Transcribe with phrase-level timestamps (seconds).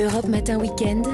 [0.00, 1.06] Europe Matin Weekend,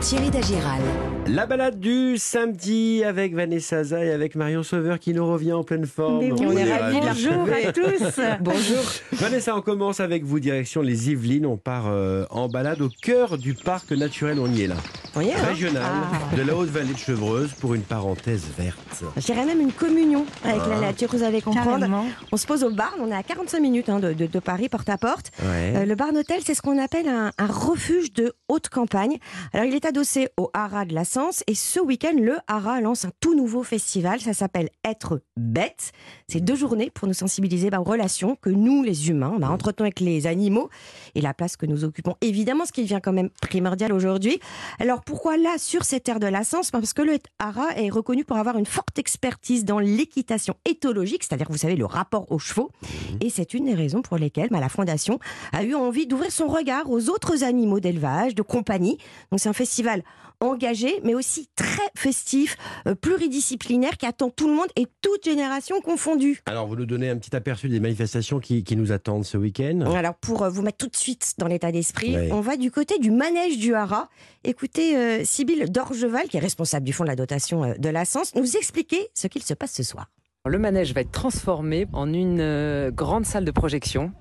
[0.00, 0.82] Thierry Dagiral.
[1.28, 5.62] La balade du samedi avec Vanessa Zah et avec Marion Sauveur qui nous revient en
[5.62, 6.18] pleine forme.
[6.18, 7.28] Mais oui, On est ravis de la ravis.
[7.32, 8.20] Bonjour à tous.
[8.40, 8.82] Bonjour.
[9.12, 11.46] Vanessa, on commence avec vous, direction les Yvelines.
[11.46, 14.38] On part euh, en balade au cœur du parc naturel.
[14.40, 14.74] On y est là.
[15.14, 16.36] On y est, hein Régional Ah.
[16.36, 18.78] de la Haute-Vallée de Chevreuse pour une parenthèse verte.
[19.16, 21.78] Je dirais même une communion avec la nature, vous allez comprendre.
[21.78, 22.04] Carrément.
[22.32, 24.68] On se pose au Barn, on est à 45 minutes hein, de, de- de Paris,
[24.68, 25.30] porte à porte.
[25.42, 25.72] Ouais.
[25.76, 29.18] Euh, le Barn Hotel, c'est ce qu'on appelle un, un refuge de haute campagne.
[29.52, 33.04] Alors, il est adossé au Haras de la Sens et ce week-end, le Haras lance
[33.04, 34.20] un tout nouveau festival.
[34.20, 35.92] Ça s'appelle Être bête.
[36.26, 39.84] C'est deux journées pour nous sensibiliser bah, aux relations que nous, les humains, bah, entretenons
[39.84, 40.68] avec les animaux
[41.14, 42.16] et la place que nous occupons.
[42.22, 44.40] Évidemment, ce qui devient quand même primordial aujourd'hui.
[44.80, 47.90] Alors, pourquoi là, sur cette terre de la Sens Bah, Parce que le Haras est
[47.90, 52.40] reconnu pour avoir une forte expertise dans l'équitation éthologique, c'est-à-dire, vous savez, le rapport aux
[52.40, 52.72] chevaux.
[53.20, 55.20] Et c'est une des raisons pour lesquelles bah, la Fondation
[55.52, 58.98] a eu envie d'ouvrir son regard aux autres animaux d'élevage, de compagnie.
[59.30, 60.02] Donc c'est un festival
[60.42, 65.80] engagé, mais aussi très festif, euh, pluridisciplinaire, qui attend tout le monde et toute génération
[65.80, 66.40] confondue.
[66.46, 69.80] Alors, vous nous donnez un petit aperçu des manifestations qui, qui nous attendent ce week-end.
[69.94, 72.28] Alors pour euh, vous mettre tout de suite dans l'état d'esprit, Ouais.
[72.32, 74.08] on va du côté du manège du Haras.
[74.44, 78.04] Écoutez euh, Sybille Dorgeval, qui est responsable du fonds de la dotation euh, de la
[78.04, 80.08] Sens, nous expliquer ce qu'il se passe ce soir.
[80.44, 84.12] Le manège va être transformé en une euh, grande salle de projection.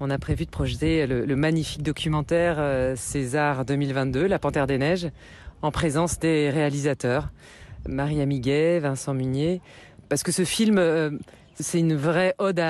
[0.00, 4.78] On a prévu de projeter le, le magnifique documentaire euh, César 2022, La Panthère des
[4.78, 5.08] Neiges,
[5.62, 7.28] en présence des réalisateurs,
[7.88, 9.60] Marie Amiguet, Vincent Munier,
[10.08, 11.10] parce que ce film, euh,
[11.54, 12.62] c'est une vraie ode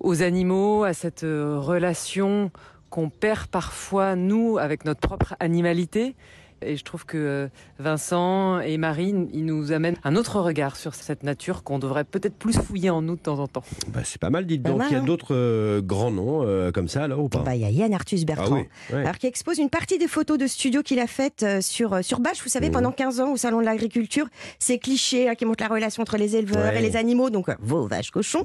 [0.00, 2.50] aux animaux, à cette euh, relation
[2.90, 6.16] qu'on perd parfois, nous, avec notre propre animalité.
[6.62, 10.94] Et je trouve que euh, Vincent et Marie, ils nous amènent un autre regard sur
[10.94, 13.62] cette nature qu'on devrait peut-être plus fouiller en nous de temps en temps.
[13.88, 14.78] Bah, c'est pas mal, dites donc.
[14.78, 15.04] mal, Il y a hein.
[15.04, 17.40] d'autres euh, grands noms euh, comme ça, alors ou pas?
[17.40, 18.56] Bah, Il y a Yann Arthus Ah Bertrand.
[18.56, 19.00] oui, ouais.
[19.02, 22.02] Alors, qui expose une partie des photos de studio qu'il a faites euh, sur, euh,
[22.02, 22.72] sur Bâche, vous savez, Mhm.
[22.74, 24.26] pendant 15 ans au Salon de l'Agriculture.
[24.58, 26.78] Ces clichés hein, qui montrent la relation entre les éleveurs Ouais.
[26.78, 28.44] et les animaux, donc euh, vos vaches cochons.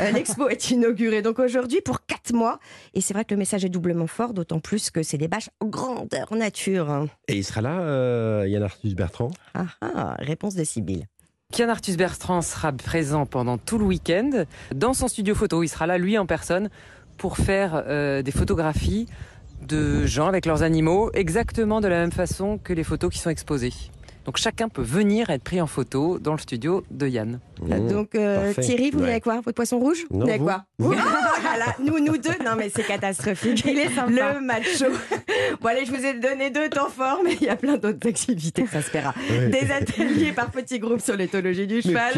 [0.00, 2.58] Euh, L'expo est inaugurée donc aujourd'hui pour 4 mois.
[2.94, 5.48] Et c'est vrai que le message est doublement fort, d'autant plus que c'est des bâches
[5.60, 6.90] en grandeur nature.
[6.90, 7.06] hein.
[7.28, 11.06] Et il sera là, euh, Yann Arthus Bertrand Ah ah, réponse de Sybille.
[11.52, 15.62] Kian Arthus Bertrand sera présent pendant tout le week-end dans son studio photo.
[15.62, 16.70] Il sera là, lui, en personne,
[17.18, 19.06] pour faire euh, des photographies
[19.68, 23.28] de gens avec leurs animaux, exactement de la même façon que les photos qui sont
[23.28, 23.74] exposées.
[24.24, 27.40] Donc chacun peut venir être pris en photo dans le studio de Yann.
[27.60, 27.88] Mmh.
[27.88, 28.52] Donc euh.
[28.54, 29.10] Thierry, vous Ouais.
[29.10, 29.36] avez quoi?
[29.36, 30.04] Votre poisson rouge?
[30.10, 30.64] Non, Vous vous quoi?
[30.78, 30.92] Vous
[31.54, 33.64] Oh Nous, nous deux Non mais c'est catastrophique.
[33.66, 34.34] Il est sympa.
[34.34, 34.86] Le macho.
[35.60, 38.08] Bon allez, je vous ai donné deux temps forts, mais il y a plein d'autres
[38.08, 39.14] activités, ça se paiera.
[39.30, 39.48] Ouais.
[39.48, 42.12] Des ateliers par petits groupes sur l'éthologie du cheval.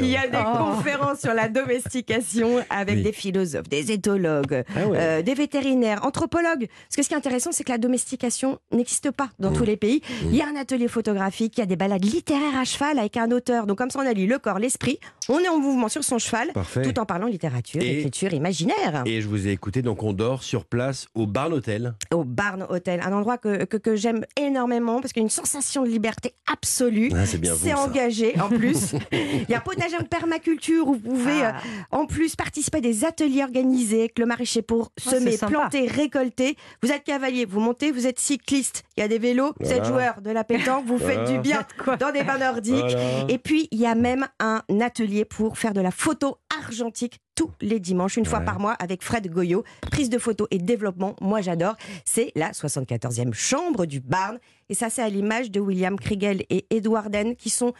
[0.00, 0.74] Il y a des Oh.
[0.74, 3.02] conférences sur la domestication avec Oui.
[3.02, 4.98] des philosophes, des éthologues, Ah ouais.
[5.00, 6.68] euh, des vétérinaires, anthropologues.
[6.68, 9.54] Parce que ce qui est intéressant, c'est que la domestication n'existe pas dans Mmh.
[9.56, 10.02] tous les pays.
[10.24, 13.16] Il y a un atelier photographique, il y a des balades littéraires à cheval avec
[13.16, 13.66] un auteur.
[13.66, 14.98] Donc comme ça, on allie le corps, l'esprit.
[15.28, 16.82] On est en mouvement sur son cheval, Parfait.
[16.82, 19.02] tout en parlant littérature, Et- écriture, imaginaire.
[19.06, 21.94] Et je vous ai écouté, donc on dort sur place au Barn Hotel.
[22.12, 25.30] Au Barn Hotel, un endroit que, que, que j'aime énormément parce qu'il y a une
[25.30, 27.10] sensation de liberté absolue.
[27.14, 28.92] Ah, c'est bien C'est engagé en plus.
[29.12, 31.56] Il y a un potager en permaculture où vous pouvez Ah.
[31.56, 35.86] euh, en plus participer à des ateliers organisés avec le maraîcher pour c'est semer, planter,
[35.88, 36.56] récolter.
[36.82, 38.84] Vous êtes cavalier, vous montez, vous êtes cycliste.
[38.96, 39.88] Il y a des vélos, vous êtes Voilà.
[39.88, 41.25] joueur de la pétanque, vous faites Voilà.
[41.26, 41.66] Du bien
[42.00, 42.74] dans des bains nordiques.
[42.76, 43.24] Voilà.
[43.28, 47.50] Et puis, il y a même un atelier pour faire de la photo argentique tous
[47.60, 49.62] les dimanches, une fois par mois, avec Fred Goyot.
[49.90, 51.76] Prise de photo et développement, moi j'adore.
[52.04, 54.38] C'est la 74e chambre du Barn.
[54.70, 57.72] Et ça, c'est à l'image de William Kriegel et Edward Den, qui sont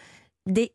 [0.46, 0.72] des,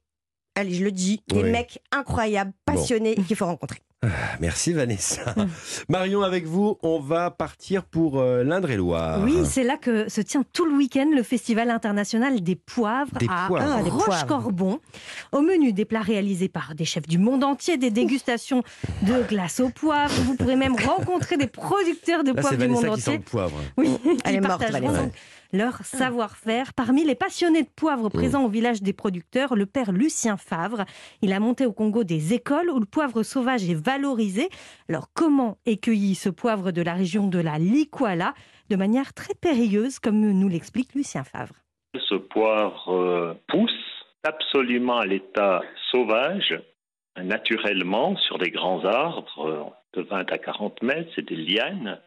[0.55, 1.51] allez, je le dis, des Oui.
[1.51, 3.79] mecs incroyables, passionnés, qu'il faut rencontrer.
[4.39, 5.35] Merci Vanessa.
[5.89, 9.21] Marion, avec vous, on va partir pour euh, l'Indre-et-Loire.
[9.23, 13.27] Oui, c'est là que se tient tout le week-end le Festival international des poivres Des
[13.29, 13.75] à poivres.
[13.77, 14.05] Ah, poivres.
[14.05, 14.79] Roche-Corbon.
[15.31, 18.63] Au menu, des plats réalisés par des chefs du monde entier, des dégustations
[19.03, 20.13] de glace au poivre.
[20.23, 23.17] Vous pourrez même rencontrer des producteurs de Là, c'est poivre du monde qui sent entier.
[23.17, 23.57] le poivre.
[23.77, 25.09] Oui, Elle qui est morte, Vanessa.
[25.53, 26.73] Leur savoir-faire.
[26.73, 30.85] Parmi les passionnés de poivre présents au village des producteurs, le père Lucien Favre.
[31.21, 34.49] Il a monté au Congo des écoles où le poivre sauvage est valorisé.
[34.89, 38.33] Alors, comment est cueilli ce poivre de la région de la Likwala
[38.69, 41.53] De manière très périlleuse, comme nous l'explique Lucien Favre?
[42.09, 43.71] Ce poivre euh, pousse
[44.23, 45.61] absolument à l'état
[45.91, 46.57] sauvage,
[47.17, 51.99] naturellement, sur des grands arbres euh, de 20 à 40 mètres, c'est des lianes.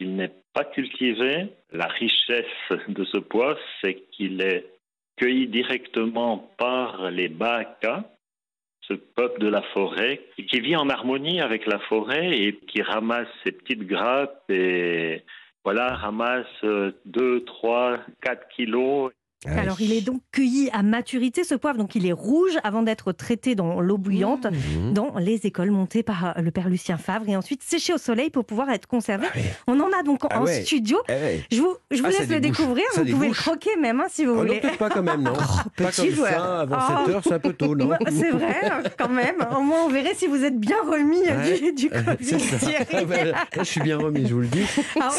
[0.00, 1.48] Il n'est pas cultivé.
[1.72, 2.44] La richesse
[2.88, 4.66] de ce poivre, c'est qu'il est
[5.16, 8.10] cueilli directement par les Baka,
[8.80, 13.28] ce peuple de la forêt, qui vit en harmonie avec la forêt et qui ramasse
[13.44, 15.22] ces petites grappes et
[15.64, 16.64] voilà, ramasse
[17.04, 19.12] 2, 3, 4 kilos
[19.46, 19.58] Ah oui.
[19.58, 21.78] Alors, il est donc cueilli à maturité, ce poivre.
[21.78, 24.92] Donc, il est rouge avant d'être traité dans l'eau bouillante Mhm.
[24.92, 28.28] dans les écoles montées par euh, le père Lucien Favre et ensuite séché au soleil
[28.28, 29.26] pour pouvoir être conservé.
[29.30, 29.42] Ah oui.
[29.66, 30.62] On en a donc Ah en ouais.
[30.62, 30.98] studio.
[31.08, 31.44] Eh ouais.
[31.50, 32.84] Je vous, je vous Ah, ça laisse le découvrir.
[32.92, 34.60] Ça vous pouvez le croquer même hein, si vous non, voulez.
[34.60, 35.32] peut-être pas quand même, non.
[35.76, 36.30] pas petit comme joueur.
[36.30, 37.06] ça, avant Oh.
[37.06, 38.56] 7 heures, c'est un peu tôt, non C'est vrai,
[38.98, 39.36] quand même.
[39.56, 41.58] Au moins, on verrait si vous êtes bien remis euh, Ouais.
[41.60, 42.04] du, du Covid.
[43.06, 44.64] Bah, je suis bien remis, je vous le dis.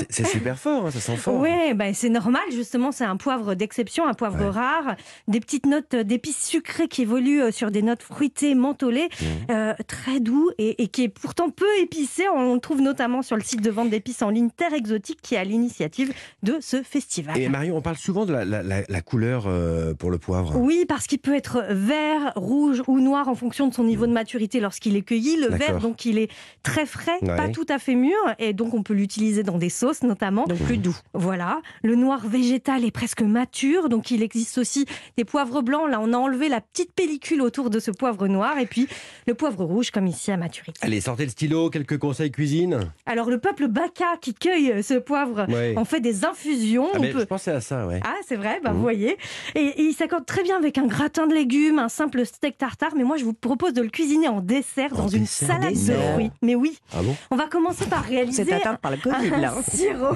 [0.10, 1.40] C'est- super fort, hein, ça sent fort.
[1.40, 4.50] Ouais, ben c'est normal, justement, c'est un poivre d'exception, un poivre Ouais.
[4.50, 4.96] rare,
[5.28, 9.26] des petites notes d'épices sucrées qui évoluent euh, sur des notes fruitées, mentholées, Mmh.
[9.52, 12.24] euh, très doux et, et qui est pourtant peu épicé.
[12.34, 15.36] On le trouve notamment sur le site de vente d'épices en ligne Terre Exotique qui
[15.36, 16.14] est à l'initiative
[16.44, 17.38] de ce festival.
[17.40, 20.56] Et Marion, on parle souvent de la, la- la- la couleur euh, pour le poivre.
[20.58, 24.12] Oui, parce qu'il peut être vert, rouge ou noir en fonction de son niveau de
[24.14, 25.38] maturité lorsqu'il est cueilli.
[25.38, 26.30] Le vert, donc, il est
[26.64, 27.36] très frais, Ouais.
[27.36, 30.46] pas tout à fait mûr, et donc on peut l'utiliser dans des sauces notamment.
[30.46, 30.96] Donc plus doux.
[31.14, 31.62] Voilà.
[31.84, 34.86] Le noir végétal est presque mature, donc il existe aussi
[35.18, 35.90] des poivres blancs.
[35.90, 38.88] Là, on a enlevé la petite pellicule autour de ce poivre noir, et puis
[39.28, 40.80] le poivre rouge, comme ici à maturité.
[40.82, 42.92] Allez, sortez le stylo, quelques conseils cuisine.
[43.06, 45.74] Alors, le peuple Baka qui cueille ce poivre Ouais.
[45.78, 46.88] en fait des infusions.
[46.94, 47.20] Ah, on mais peut...
[47.20, 48.00] Je pensais à ça, ouais.
[48.04, 48.76] Ah, c'est vrai, bah, Mhm.
[48.78, 49.18] vous voyez.
[49.56, 52.92] Et, et il s'accorde très bien avec un gratin de légumes, un simple steak tartare.
[52.96, 55.94] Mais moi, je vous propose de le cuisiner en dessert En dans une salade de
[56.14, 56.32] fruits.
[56.42, 57.16] Mais oui, Ah bon?
[57.32, 59.54] On va commencer par C'est réaliser atteint par le Covid, là.
[59.58, 60.16] un sirop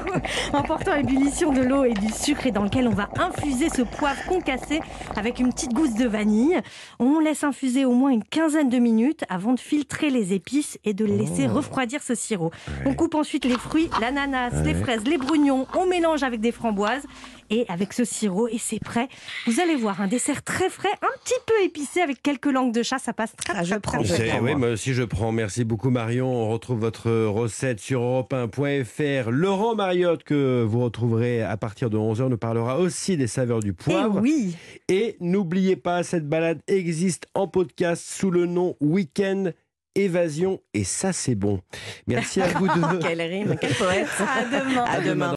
[0.54, 3.70] en portant à ébullition de l'eau et du sucre et dans lequel on va infuser
[3.76, 4.80] ce poivre concassé
[5.16, 6.60] avec une petite gousse de vanille.
[7.00, 10.94] On laisse infuser au moins une quinzaine de minutes avant de filtrer les épices et
[10.94, 11.56] de laisser Oh.
[11.56, 12.52] refroidir ce sirop.
[12.68, 12.74] Ouais.
[12.88, 17.04] On coupe ensuite les fruits, l'ananas, les fraises, les brugnons, on mélange avec des framboises
[17.50, 19.08] et avec ce sirop et c'est prêt.
[19.48, 22.84] Vous allez voir un dessert très frais, un petit peu épicé avec quelques langues de
[22.84, 24.04] chat, ça passe très Ah, je très, prends.
[24.04, 24.70] très Je prends, oui, moi.
[24.70, 25.32] aussi je prends.
[25.32, 26.28] Merci beaucoup Marion.
[26.28, 29.30] On retrouve votre recette sur europe1.fr.
[29.32, 33.70] Laurent Mariotte, que vous retrouverez à partir de 11h, nous parlera aussi des saveurs du
[33.70, 34.16] Et poivre.
[34.20, 34.56] Eh oui,
[34.90, 39.52] Et n'oubliez pas, cette balade existe en podcast sous le nom Week-end
[39.98, 40.60] Évasion.
[40.74, 41.62] Et ça, c'est bon.
[42.06, 43.00] Merci à vous deux.
[43.02, 44.08] Quelle rime, quel poète.
[44.20, 44.84] à demain.
[44.84, 45.24] À demain.